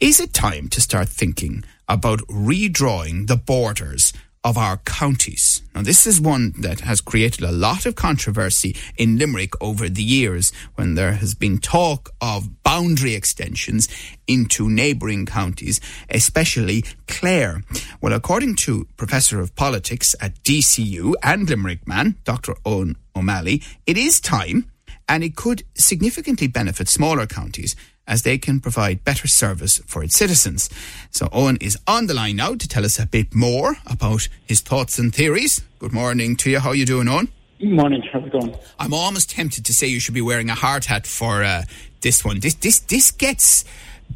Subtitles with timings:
[0.00, 5.60] Is it time to start thinking about redrawing the borders of our counties.
[5.74, 10.02] Now, this is one that has created a lot of controversy in Limerick over the
[10.02, 13.86] years when there has been talk of boundary extensions
[14.26, 17.62] into neighbouring counties, especially Clare.
[18.00, 22.54] Well, according to Professor of Politics at DCU and Limerick man, Dr.
[22.64, 24.70] Eoin O'Malley, it is time
[25.06, 27.76] and it could significantly benefit smaller counties
[28.10, 30.68] as they can provide better service for its citizens.
[31.12, 34.60] So Eoin is on the line now to tell us a bit more about his
[34.60, 35.62] thoughts and theories.
[35.78, 36.58] Good morning to you.
[36.58, 37.28] How are you doing, Eoin?
[37.62, 38.02] Morning.
[38.12, 38.56] How's it going?
[38.78, 41.62] I'm almost tempted to say you should be wearing a hard hat for uh,
[42.00, 42.40] this one.
[42.40, 43.64] This this this gets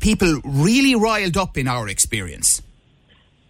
[0.00, 2.62] people really riled up in our experience.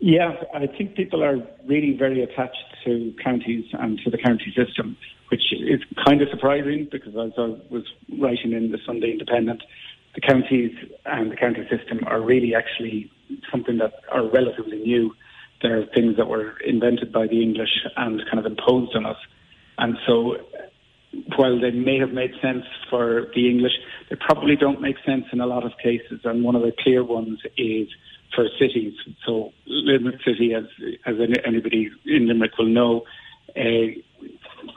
[0.01, 4.97] Yeah, I think people are really very attached to counties and to the county system,
[5.29, 7.85] which is kind of surprising because as I was
[8.19, 9.63] writing in the Sunday Independent,
[10.15, 10.73] the counties
[11.05, 13.11] and the county system are really actually
[13.51, 15.15] something that are relatively new.
[15.63, 19.17] They're things that were invented by the English and kind of imposed on us.
[19.79, 20.37] And so
[21.37, 23.73] while they may have made sense for the English,
[24.11, 26.21] they probably don't make sense in a lot of cases.
[26.25, 27.89] And one of the clear ones is
[28.35, 28.95] for cities.
[29.25, 30.65] So Limerick City, as
[31.07, 33.05] as anybody in Limerick will know,
[33.57, 33.87] uh,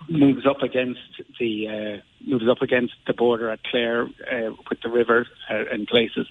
[0.09, 0.99] moves up against
[1.39, 5.85] the uh, moves up against the border at Clare uh, with the river uh, in
[5.85, 6.27] places,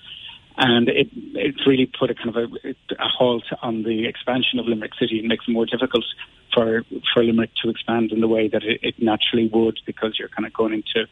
[0.57, 4.67] and it it's really put a kind of a, a halt on the expansion of
[4.67, 5.19] Limerick City.
[5.19, 6.05] It makes it more difficult
[6.53, 6.83] for
[7.13, 10.47] for Limerick to expand in the way that it, it naturally would because you're kind
[10.47, 11.09] of going into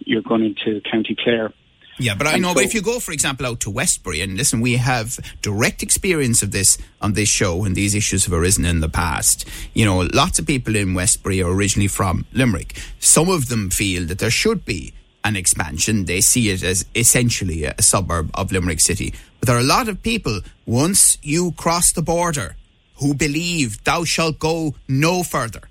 [0.00, 1.52] you're going into County Clare.
[1.98, 2.48] Yeah, but I know.
[2.48, 5.82] So, but if you go, for example, out to Westbury, and listen, we have direct
[5.82, 9.48] experience of this on this show when these issues have arisen in the past.
[9.74, 12.80] You know, lots of people in Westbury are originally from Limerick.
[12.98, 14.92] Some of them feel that there should be
[15.24, 16.04] an expansion.
[16.04, 19.14] They see it as essentially a suburb of Limerick City.
[19.40, 22.56] But there are a lot of people, once you cross the border,
[22.96, 25.62] who believe thou shalt go no further.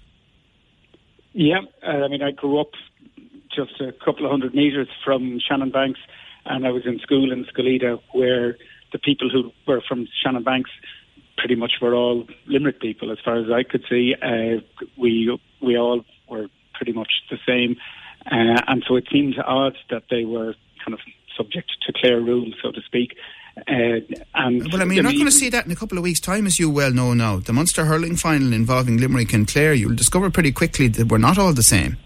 [1.34, 2.72] Yeah, uh, I mean, I grew up
[3.56, 6.00] just a couple of hundred metres from Shannon Banks,
[6.46, 8.58] and I was in school in Scoil Íde, where
[8.91, 10.72] the people who were from Shannon Banks
[11.38, 14.16] pretty much were all Limerick people, as far as I could see.
[14.22, 14.62] Uh,
[14.97, 17.78] we we all were pretty much the same,
[18.25, 21.00] uh, and so it seemed odd that they were kind of
[21.38, 23.18] subject to Clare rule, so to speak.
[23.56, 24.02] Uh,
[24.34, 26.19] and well, I mean, you're not going to see that in a couple of weeks'
[26.19, 27.38] time, as you well know now.
[27.38, 31.38] The Munster hurling final involving Limerick and Clare, you'll discover pretty quickly that we're not
[31.38, 31.97] all the same.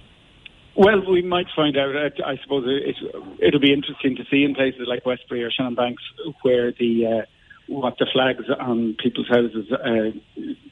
[0.78, 1.96] Well, we might find out.
[2.24, 2.96] I, suppose it,
[3.42, 6.04] it'll be interesting to see in places like Westbury or Shannon Banks
[6.44, 7.26] where the uh,
[7.68, 10.12] what the flags on people's houses uh,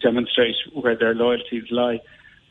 [0.04, 2.02] demonstrate where their loyalties lie.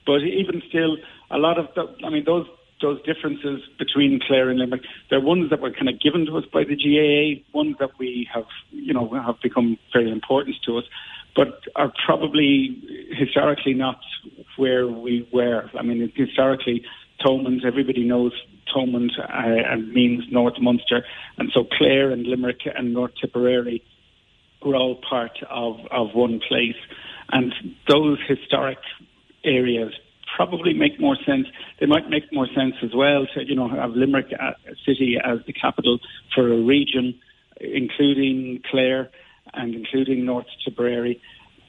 [0.04, 0.96] But even still,
[1.30, 2.46] a lot of the, I mean, those
[2.82, 6.44] those differences between Clare and Limerick, they're ones that were kind of given to us
[6.52, 10.84] by the GAA, ones that we have, you know, have become very important to us,
[11.36, 12.82] but are probably
[13.16, 14.00] historically not
[14.56, 15.70] where we were.
[15.78, 16.84] I mean, historically
[17.24, 17.64] Thomond.
[17.64, 18.32] Everybody knows
[18.74, 21.04] Thomond uh, means North Munster,
[21.38, 23.82] and so Clare and Limerick and North Tipperary
[24.64, 26.76] were all part of, of one place.
[27.30, 27.52] And
[27.88, 28.78] those historic
[29.44, 29.92] areas
[30.36, 31.46] probably make more sense.
[31.80, 34.52] They might make more sense as well to you know have Limerick uh,
[34.86, 35.98] city as the capital
[36.34, 37.18] for a region,
[37.60, 39.10] including Clare
[39.52, 41.20] and including North Tipperary.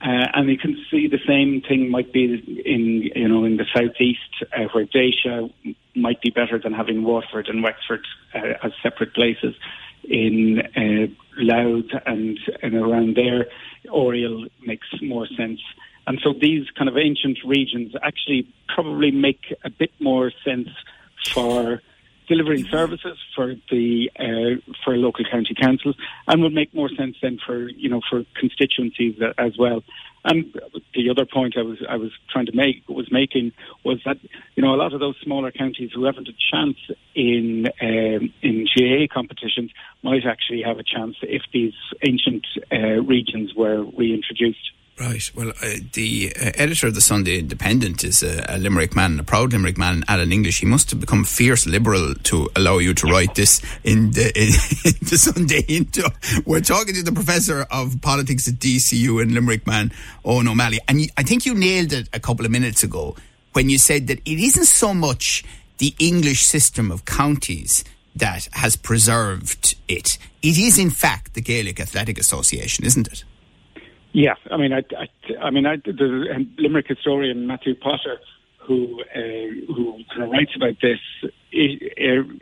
[0.06, 2.26] Uh, and you can see the same thing might be
[2.64, 4.20] in you know in the southeast
[4.56, 5.50] uh, where Déise
[5.96, 8.06] might be better than having Waterford and Wexford
[8.36, 9.56] uh, as separate places.
[10.04, 11.08] In uh,
[11.38, 13.48] Louth and and around there,
[13.90, 15.62] Oriel makes more sense.
[16.06, 20.70] And so these kind of ancient regions actually probably make a bit more sense
[21.34, 21.82] for
[22.28, 25.96] delivering services for the uh, for local county councils,
[26.28, 29.84] and would make more sense then for you know for constituencies as well.
[30.28, 30.60] And
[30.96, 33.52] the other point I was I was trying to make was making
[33.84, 34.18] was that
[34.56, 36.78] you know a lot of those smaller counties who haven't a chance
[37.14, 39.72] in um, in GAA competitions
[40.02, 41.74] might actually have a chance if these
[42.04, 44.72] ancient uh, regions were reintroduced.
[44.98, 45.30] Right.
[45.36, 49.24] Well, uh, the uh, editor of the Sunday Independent is a, a, Limerick man, a
[49.24, 50.62] proud Limerick man, Alan English.
[50.62, 54.48] He must have become fierce liberal to allow you to write this in the, in,
[54.86, 56.08] in the Sunday Indo.
[56.46, 59.92] We're talking to the professor of politics at DCU and Limerick man,
[60.24, 60.80] Eoin O'Malley.
[60.88, 63.18] And you, I think you nailed it a couple of minutes ago
[63.52, 65.44] when you said that it isn't so much
[65.78, 67.84] the English system of counties
[68.16, 70.18] that has preserved it.
[70.42, 73.26] It is, in fact, the Gaelic Athletic Association, isn't it?
[74.16, 75.08] Yeah, I mean, I, I,
[75.42, 78.18] I mean, I, the Limerick historian Matthew Potter,
[78.60, 81.00] who uh, who kind of writes about this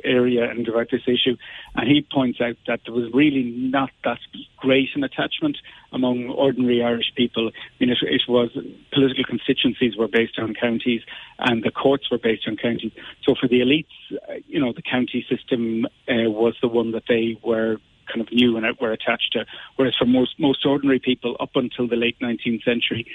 [0.06, 1.36] area and about this issue,
[1.74, 4.20] and he points out that there was really not that
[4.58, 5.58] great an attachment
[5.92, 7.48] among ordinary Irish people.
[7.48, 8.52] I mean, it, it was
[8.92, 11.02] political constituencies were based on counties,
[11.40, 12.92] and the courts were based on counties.
[13.24, 13.88] So for the elites,
[14.30, 17.78] uh, you know, the county system uh, was the one that they were
[18.08, 19.46] kind of knew and were attached to.
[19.76, 23.06] Whereas for most most ordinary people, up until the late 19th century,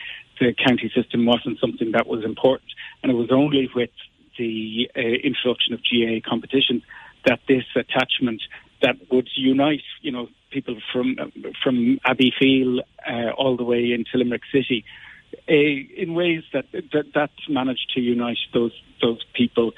[0.41, 2.71] the county system wasn't something that was important,
[3.03, 3.91] and it was only with
[4.39, 6.83] the uh, introduction of GAA competitions
[7.27, 8.41] that this attachment
[8.83, 11.17] that would unite, you know, people from
[11.63, 14.85] from Abbeyfeale uh, all the way into Limerick City,
[15.49, 19.73] uh, in ways that, that that managed to unite those those people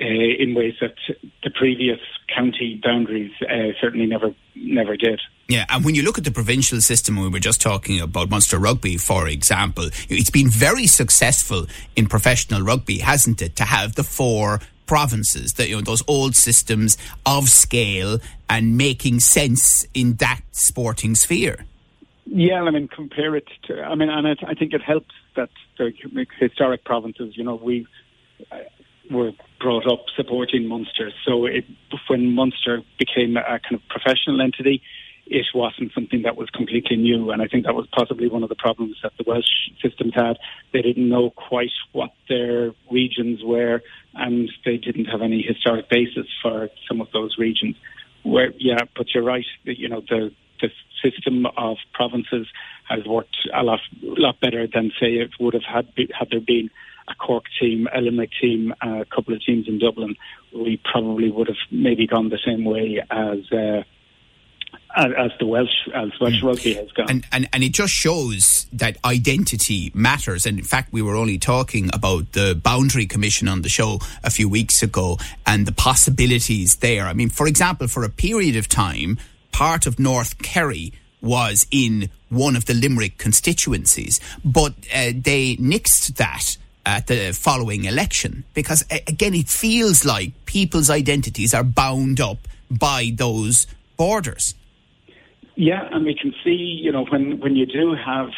[0.00, 0.94] uh, in ways that
[1.42, 2.00] the previous
[2.34, 5.20] county boundaries uh, certainly never never did.
[5.48, 8.58] Yeah, and when you look at the provincial system, we were just talking about Munster
[8.58, 14.02] Rugby, for example, it's been very successful in professional rugby, hasn't it, to have the
[14.02, 18.18] four provinces, that you know those old systems of scale
[18.50, 21.64] and making sense in that sporting sphere.
[22.26, 23.82] Yeah, I mean, compare it to.
[23.82, 25.92] I mean, and it, I think it helps that the
[26.38, 27.36] historic provinces.
[27.36, 27.86] You know, we
[28.50, 28.58] uh,
[29.10, 31.64] were brought up supporting Munster, so it,
[32.08, 34.82] when Munster became a kind of professional entity,
[35.26, 37.30] it wasn't something that was completely new.
[37.30, 40.38] And I think that was possibly one of the problems that the Welsh systems had.
[40.72, 43.82] They didn't know quite what their regions were,
[44.14, 47.76] and they didn't have any historic basis for some of those regions.
[48.22, 49.46] Where, yeah, but you're right.
[49.64, 50.70] You know, the the
[51.02, 52.46] system of provinces
[52.88, 55.86] has worked a lot lot better than say it would have had
[56.18, 56.70] had there been
[57.08, 60.16] a Cork team, a Limerick team, a couple of teams in Dublin.
[60.52, 63.52] We probably would have maybe gone the same way as.
[63.52, 63.82] Uh,
[64.96, 66.46] as the Welsh as Welsh mm.
[66.46, 67.10] rugby has gone.
[67.10, 70.46] And, and and it just shows that identity matters.
[70.46, 74.30] And in fact, we were only talking about the Boundary Commission on the show a
[74.30, 77.06] few weeks ago and the possibilities there.
[77.06, 79.18] I mean, for example, for a period of time,
[79.52, 86.16] part of North Kerry was in one of the Limerick constituencies, but uh, they nixed
[86.16, 86.56] that
[86.86, 92.38] at the following election because again it feels like people's identities are bound up
[92.70, 93.66] by those
[93.96, 94.54] borders
[95.56, 98.28] yeah, and we can see, you know, when, when you do have,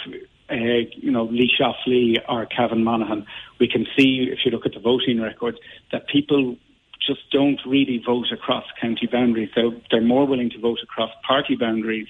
[0.51, 3.27] uh, you know, Laois Offaly or Cavan Monaghan,
[3.59, 5.59] we can see, if you look at the voting record,
[5.91, 6.57] that people
[7.05, 9.51] just don't really vote across county boundaries.
[9.53, 12.07] So they're more willing to vote across party boundaries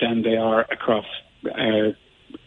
[0.00, 1.06] than they are across
[1.46, 1.92] uh,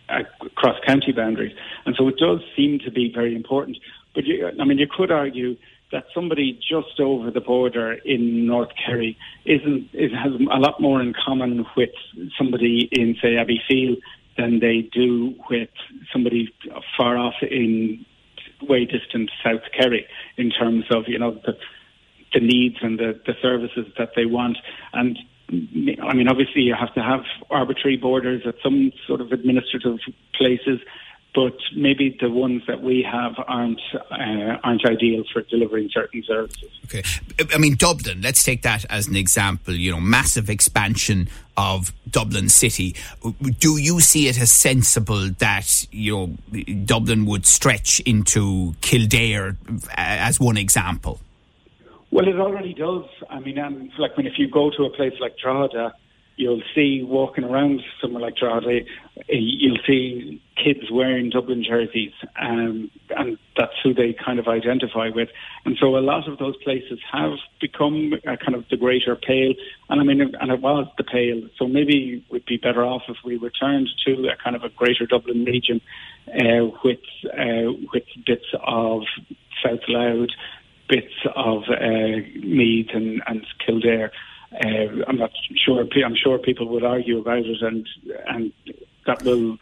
[0.09, 1.55] across county boundaries.
[1.85, 3.77] And so it does seem to be very important.
[4.13, 5.57] But you, I mean, you could argue
[5.91, 10.99] that somebody just over the border in North Kerry isn't it has a lot more
[11.01, 11.91] in common with
[12.37, 13.97] somebody in say Abbeyfeale
[14.35, 15.69] than they do with
[16.11, 16.51] somebody
[16.97, 18.05] far off in
[18.67, 21.55] way distant South Kerry in terms of you know the
[22.33, 24.57] the needs and the, the services that they want
[24.93, 25.19] and
[26.01, 29.99] I mean obviously you have to have arbitrary borders at some sort of administrative
[30.35, 30.79] places
[31.33, 36.69] but maybe the ones that we have aren't uh, aren't ideal for delivering certain services.
[36.85, 37.03] Okay,
[37.51, 38.21] I mean Dublin.
[38.21, 39.73] Let's take that as an example.
[39.73, 42.95] You know, massive expansion of Dublin City.
[43.59, 46.11] Do you see it as sensible that you
[46.51, 49.57] know Dublin would stretch into Kildare
[49.95, 51.19] as one example?
[52.13, 53.05] Well, it already does.
[53.27, 55.93] I mean, um, like when if you go to a place like Drogheda
[56.35, 58.81] you'll see walking around somewhere like Drogheda,
[59.17, 65.09] eh, you'll see kids wearing Dublin jerseys, um, and that's who they kind of identify
[65.13, 65.29] with.
[65.65, 69.53] And so a lot of those places have become kind of the greater Pale,
[69.89, 71.49] and I mean, and it was the Pale.
[71.57, 75.05] So maybe we'd be better off if we returned to a kind of a greater
[75.05, 75.81] Dublin region
[76.27, 79.03] uh, with uh, with bits of
[79.63, 80.29] South Louth,
[80.89, 84.11] bits of uh, Meath and, and Kildare.
[84.53, 85.85] Uh, I'm not sure.
[86.05, 87.87] I'm sure people would argue about it, and
[88.27, 88.53] and
[89.07, 89.57] that will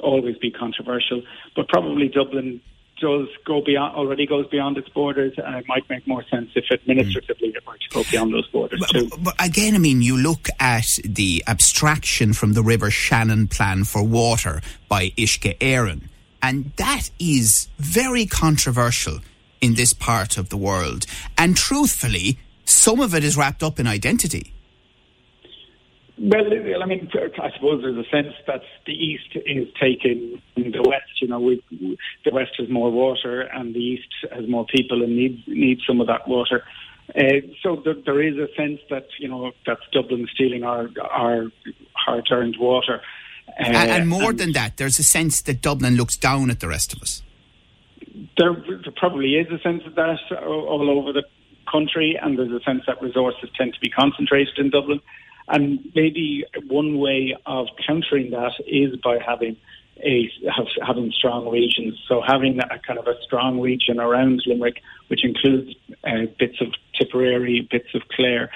[0.00, 1.22] always be controversial.
[1.56, 2.60] But probably Dublin
[3.00, 6.64] does go beyond already goes beyond its borders, and it might make more sense if
[6.70, 9.10] administratively it were to go beyond those borders but, too.
[9.18, 14.02] But again, I mean, you look at the abstraction from the River Shannon plan for
[14.02, 16.02] water by Uisce Éireann,
[16.42, 19.18] and that is very controversial
[19.60, 21.06] in this part of the world.
[21.36, 24.52] And truthfully, some of it is wrapped up in identity.
[26.20, 26.46] Well,
[26.82, 31.22] I mean, I suppose there's a sense that the East is taking the West.
[31.22, 31.62] You know, we,
[32.24, 36.00] the West has more water, and the East has more people, and needs needs some
[36.00, 36.64] of that water.
[37.16, 41.52] Uh, so th- there is a sense that you know that's Dublin stealing our our
[41.94, 43.00] hard-earned water.
[43.48, 46.58] Uh, and, and, more and than that, there's a sense that Dublin looks down at
[46.58, 47.22] the rest of us
[48.38, 51.24] there, there probably is a sense of that all over the
[51.70, 55.00] country, and there's a sense that resources tend to be concentrated in Dublin.
[55.48, 59.56] And maybe one way of countering that is by having
[60.04, 60.30] a
[60.86, 61.98] having strong regions.
[62.06, 66.68] So having a kind of a strong region around Limerick, which includes uh, bits of
[66.94, 68.50] Tipperary, bits of Clare,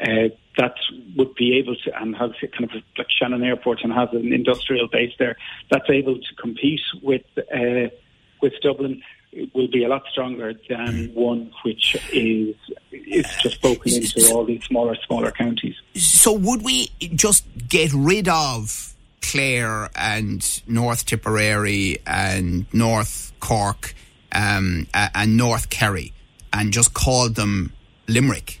[0.00, 0.74] uh, that
[1.16, 4.88] would be able to and has kind of like Shannon Airport and has an industrial
[4.88, 5.36] base there.
[5.70, 7.94] That's able to compete with uh,
[8.40, 9.02] with Dublin
[9.32, 12.54] it will be a lot stronger than one which is
[12.92, 15.74] is just broken into all these smaller smaller counties.
[15.94, 23.94] So would we just get rid of Clare and North Tipperary and North Cork
[24.32, 26.12] um, and North Kerry
[26.52, 27.72] and just call them
[28.08, 28.60] Limerick?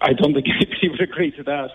[0.00, 1.70] I don't think anybody would agree to that.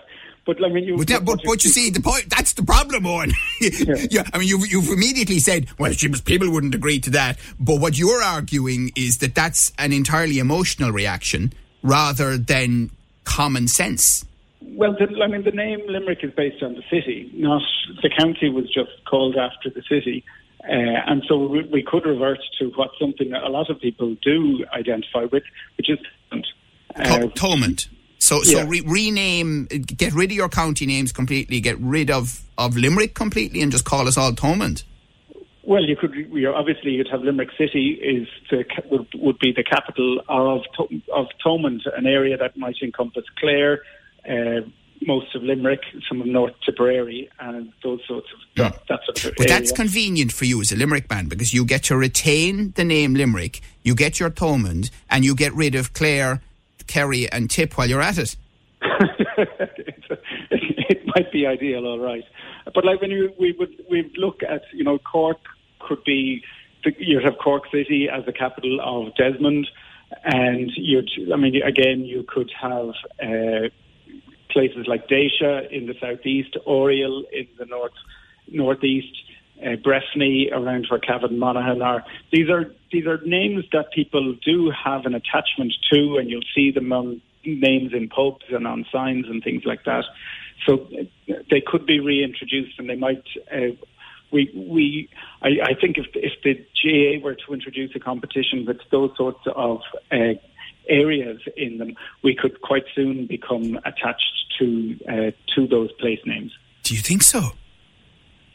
[0.46, 0.96] But I mean, you.
[0.96, 3.32] But, that, but, but you see, the point that's the problem, Eoin.
[3.60, 4.06] yeah.
[4.10, 4.22] yeah.
[4.32, 5.92] I mean, you've, you've immediately said, well,
[6.24, 7.38] people wouldn't agree to that.
[7.58, 12.90] But what you're arguing is that that's an entirely emotional reaction rather than
[13.24, 14.24] common sense.
[14.60, 17.62] Well, the, I mean, the name Limerick is based on the city, not
[18.02, 20.24] the county was just called after the city.
[20.64, 24.16] Uh, and so we, we, could revert to what something that a lot of people
[24.22, 25.42] do identify with,
[25.76, 25.98] which is
[26.96, 27.88] uh, Thomond.
[28.24, 28.62] So, yeah.
[28.62, 33.14] so re- rename, get rid of your county names completely, get rid of, of Limerick
[33.14, 34.84] completely, and just call us all Thomond.
[35.62, 36.14] Well, you could.
[36.14, 40.62] You know, obviously, you'd have Limerick City is the, would, would be the capital of
[41.12, 43.80] of Thomond, an area that might encompass Clare,
[44.26, 44.60] uh,
[45.06, 48.70] most of Limerick, some of North Tipperary, and those sorts of yeah.
[48.70, 49.58] that, that sort of But area.
[49.58, 53.14] that's convenient for you as a Limerick man because you get to retain the name
[53.14, 56.40] Limerick, you get your Thomond, and you get rid of Clare
[56.86, 58.36] Kerry and Tip while you're at it?
[60.50, 62.24] it might be ideal, all right.
[62.74, 65.38] But like when you, we would we look at you know Cork
[65.80, 66.42] could be
[66.98, 69.68] you'd have Cork City as the capital of Desmond,
[70.24, 72.90] and you'd I mean again you could have
[73.22, 73.68] uh,
[74.50, 77.92] places like Déise in the southeast, Oriel in the north
[78.48, 79.16] northeast
[79.64, 82.04] uh, Breffni, around where Cavan Monaghan are.
[82.32, 86.70] These are these are names that people do have an attachment to, and you'll see
[86.70, 90.04] them on names in pubs and on signs and things like that.
[90.66, 93.24] So uh, they could be reintroduced, and they might.
[93.52, 93.76] Uh,
[94.30, 95.08] we, we,
[95.42, 99.46] I, I think if, if the GA were to introduce a competition with those sorts
[99.54, 99.80] of
[100.10, 100.34] uh,
[100.88, 106.52] areas in them, we could quite soon become attached to uh, to those place names.
[106.82, 107.52] Do you think so?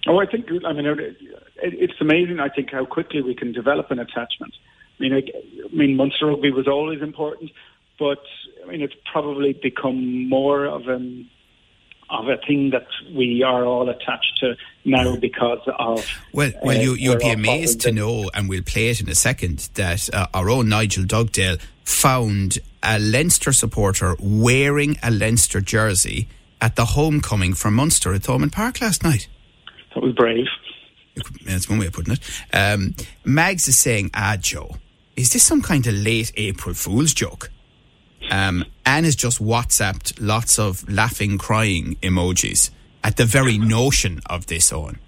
[0.08, 1.15] Oh, I think I mean
[1.62, 2.39] it's amazing.
[2.39, 4.53] I think how quickly we can develop an attachment.
[5.00, 7.51] I mean, I, I mean Munster rugby was always important,
[7.98, 8.24] but
[8.63, 11.29] I mean it's probably become more of an
[12.10, 16.06] of a thing that we are all attached to now because of.
[16.34, 19.15] Well, well, uh, you, you'll be amazed to know, and we'll play it in a
[19.15, 26.27] second, that uh, our own Nigel Dugdale found a Leinster supporter wearing a Leinster jersey
[26.62, 29.27] at the homecoming for Munster at Thomond Park last night.
[30.00, 30.46] That was brave.
[31.46, 32.20] That's one way of putting it.
[32.53, 34.77] Um, Mags is saying, ah, Joe,
[35.18, 37.51] is this some kind of late April Fool's joke?
[38.32, 42.70] Um, Anne has just WhatsApped lots of laughing, crying emojis
[43.03, 45.00] at the very notion of this on.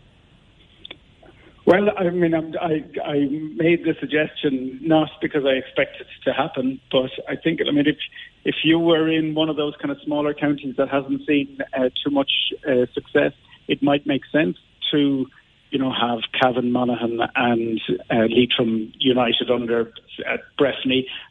[1.66, 3.20] Well, I mean, I'm, i I
[3.56, 7.88] made the suggestion not because I expect it to happen, but I think, I mean,
[7.88, 7.98] if
[8.44, 11.90] if you were in one of those kind of smaller counties that hasn't seen uh,
[12.04, 12.32] too much
[12.68, 13.32] uh, success,
[13.70, 14.58] it might make sense
[14.92, 15.26] to,
[15.70, 19.92] you know, have Cavan Monaghan and uh, Leitrim united under
[20.28, 20.38] uh,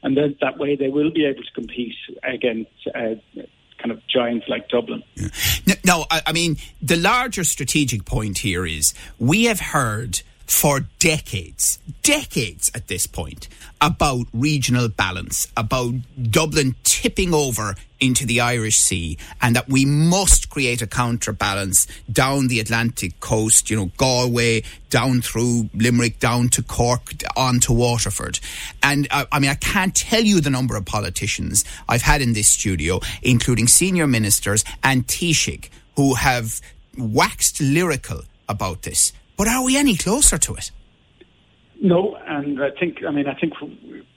[0.02, 2.70] and then that way they will be able to compete against.
[2.94, 3.14] Uh,
[3.78, 5.02] kind of giants like Dublin.
[5.14, 5.28] Yeah.
[5.66, 10.80] No, no I, I mean, the larger strategic point here is we have heard for
[10.98, 13.48] decades, decades at this point,
[13.80, 20.50] about regional balance, about Dublin tipping over into the Irish Sea, and that we must
[20.50, 26.62] create a counterbalance down the Atlantic coast, you know, Galway, down through Limerick, down to
[26.62, 28.40] Cork, on to Waterford.
[28.82, 32.32] And uh, I mean, I can't tell you the number of politicians I've had in
[32.32, 36.60] this studio, including senior ministers and Taoiseach, who have
[36.98, 39.12] waxed lyrical about this.
[39.40, 40.70] But are we any closer to it?
[41.80, 43.54] No, and I think, I mean, I think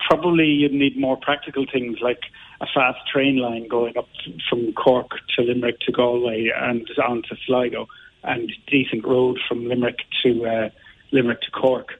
[0.05, 2.19] probably you'd need more practical things like
[2.59, 4.09] a fast train line going up
[4.49, 7.87] from Cork to Limerick to Galway and on to Sligo,
[8.25, 10.69] and decent road from Limerick to uh,
[11.13, 11.93] Limerick to Cork.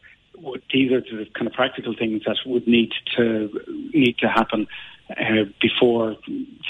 [0.74, 3.50] These are the kind of practical things that would need to
[3.94, 4.68] need to happen
[5.12, 6.18] uh, before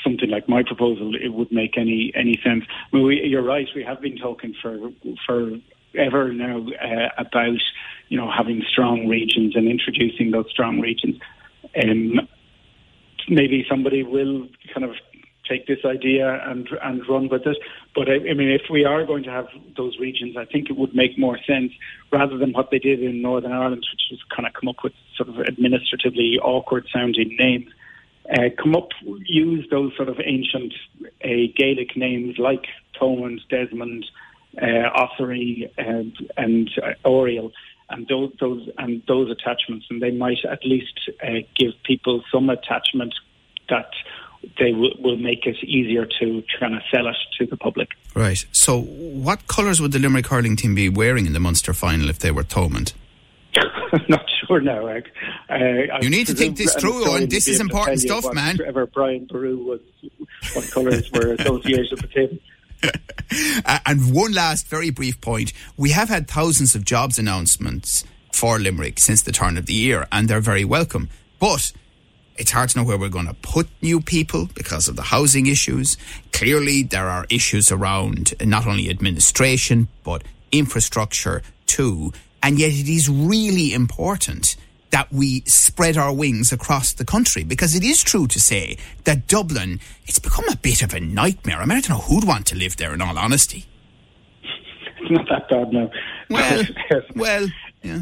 [0.03, 1.15] something like my proposal.
[1.15, 2.65] It would make any any sense.
[2.69, 3.67] I mean, we, you're right.
[3.75, 4.77] We have been talking for
[5.25, 5.49] for
[5.97, 7.61] ever now uh, about
[8.09, 11.19] you know having strong regions and introducing those strong regions.
[11.81, 12.27] Um,
[13.29, 14.95] maybe somebody will kind of
[15.47, 17.57] take this idea and and run with it.
[17.95, 19.47] But I, I, mean, if we are going to have
[19.77, 21.71] those regions, I think it would make more sense
[22.11, 24.93] rather than what they did in Northern Ireland, which was kind of come up with
[25.15, 27.67] sort of administratively awkward sounding names.
[28.31, 28.89] Uh, come up,
[29.25, 30.73] use those sort of ancient
[31.25, 32.67] uh, Gaelic names like
[32.99, 34.05] Thomond, Desmond,
[34.61, 37.51] uh, Ossory, and, and uh, Oriel,
[37.89, 42.49] and those, those and those attachments, and they might at least uh, give people some
[42.49, 43.13] attachment
[43.69, 43.89] that
[44.59, 47.89] they will, will make it easier to kind of sell it to the public.
[48.13, 48.45] Right.
[48.51, 52.19] So, what colours would the Limerick hurling team be wearing in the Munster final if
[52.19, 52.93] they were Thomond?
[53.55, 54.87] I'm not sure now.
[54.87, 55.01] Uh,
[56.01, 57.29] you need to think this through, Eoin.
[57.29, 58.59] This is important stuff, man.
[58.65, 59.81] Ever Brian Boru was
[60.53, 62.39] what colours were associated with him.
[63.65, 65.53] Uh, and one last very brief point.
[65.75, 70.05] We have had thousands of jobs announcements for Limerick since the turn of the year,
[70.11, 71.09] and they're very welcome.
[71.39, 71.71] But
[72.35, 75.47] it's hard to know where we're going to put new people because of the housing
[75.47, 75.97] issues.
[76.31, 82.11] Clearly, there are issues around not only administration, but infrastructure too.
[82.43, 84.55] And yet, it is really important
[84.93, 89.27] that we spread our wings across the country because it is true to say that
[89.27, 91.57] Dublin, it's become a bit of a nightmare.
[91.57, 93.65] I mean, I don't know who'd want to live there in all honesty.
[95.01, 95.89] It's not that bad now.
[96.29, 96.63] Well,
[97.15, 97.47] well,
[97.81, 98.01] yeah.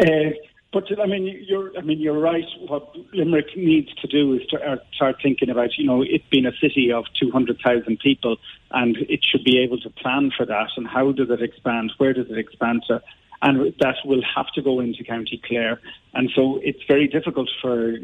[0.00, 0.30] Uh,
[0.72, 2.44] but I mean, you're I mean you're right.
[2.68, 6.46] What Limerick needs to do is to uh, start thinking about you know it being
[6.46, 8.36] a city of two hundred thousand people,
[8.70, 10.68] and it should be able to plan for that.
[10.76, 11.92] And how does it expand?
[11.98, 13.02] Where does it expand to?
[13.42, 15.80] And that will have to go into County Clare.
[16.14, 17.96] And so it's very difficult for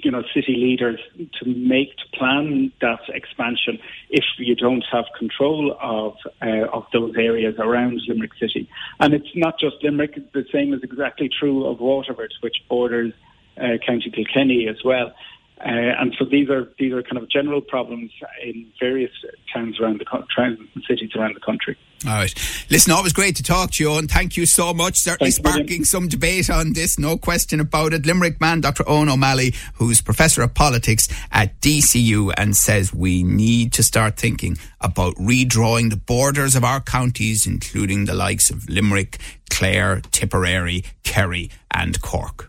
[0.00, 3.78] you know city leaders to make to plan that expansion
[4.10, 8.68] if you don't have control of uh, of those areas around Limerick City.
[9.00, 13.12] And it's not just Limerick; the same is exactly true of Waterford, which borders
[13.56, 15.12] uh, County Kilkenny as well.
[15.60, 18.12] Uh, and so these are these are kind of general problems
[18.44, 19.10] in various
[19.52, 21.76] towns around the country, cities around the country.
[22.06, 22.32] All right.
[22.70, 24.98] Listen, always great to talk to you, and thank you so much.
[24.98, 28.06] Certainly Thanks, sparking some debate on this, no question about it.
[28.06, 28.84] Limerick man, Dr.
[28.84, 34.58] Eoin O'Malley, who's Professor of Politics at DCU, and says we need to start thinking
[34.80, 39.18] about redrawing the borders of our counties, including the likes of Limerick,
[39.50, 42.48] Clare, Tipperary, Kerry, and Cork.